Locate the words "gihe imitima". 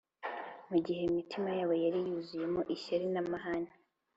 0.85-1.49